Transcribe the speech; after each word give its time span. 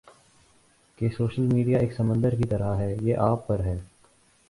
کہ 0.97 1.09
social 1.17 1.45
media 1.53 1.79
ایک 1.79 1.93
سمندر 1.93 2.35
کی 2.35 2.47
طرح 2.49 2.75
ہے 2.77 2.95
یہ 3.01 3.17
آپ 3.19 3.47
پر 3.47 3.59
ہے 3.59 3.77